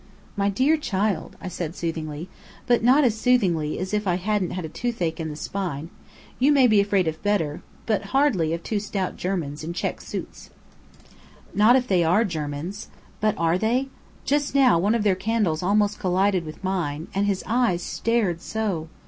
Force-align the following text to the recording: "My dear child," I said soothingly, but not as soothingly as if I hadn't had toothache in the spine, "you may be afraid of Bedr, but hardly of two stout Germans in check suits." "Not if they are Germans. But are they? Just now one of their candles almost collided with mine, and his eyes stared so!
"My 0.35 0.49
dear 0.49 0.77
child," 0.77 1.35
I 1.39 1.47
said 1.47 1.75
soothingly, 1.75 2.27
but 2.65 2.83
not 2.83 3.03
as 3.03 3.15
soothingly 3.15 3.77
as 3.77 3.93
if 3.93 4.07
I 4.07 4.15
hadn't 4.15 4.49
had 4.49 4.73
toothache 4.73 5.19
in 5.19 5.29
the 5.29 5.35
spine, 5.35 5.91
"you 6.39 6.51
may 6.51 6.65
be 6.65 6.81
afraid 6.81 7.07
of 7.07 7.21
Bedr, 7.21 7.57
but 7.85 8.05
hardly 8.05 8.51
of 8.51 8.63
two 8.63 8.79
stout 8.79 9.15
Germans 9.15 9.63
in 9.63 9.73
check 9.73 10.01
suits." 10.01 10.49
"Not 11.53 11.75
if 11.75 11.87
they 11.87 12.03
are 12.03 12.25
Germans. 12.25 12.87
But 13.19 13.35
are 13.37 13.59
they? 13.59 13.89
Just 14.25 14.55
now 14.55 14.79
one 14.79 14.95
of 14.95 15.03
their 15.03 15.13
candles 15.13 15.61
almost 15.61 15.99
collided 15.99 16.45
with 16.45 16.63
mine, 16.63 17.07
and 17.13 17.27
his 17.27 17.43
eyes 17.45 17.83
stared 17.83 18.41
so! 18.41 18.87